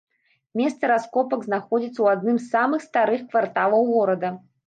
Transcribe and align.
Месца 0.59 0.87
раскопак 0.91 1.43
знаходзіцца 1.49 1.99
у 2.05 2.09
адным 2.15 2.39
з 2.41 2.45
самых 2.55 2.87
старых 2.87 3.21
кварталаў 3.35 3.81
горада. 3.93 4.35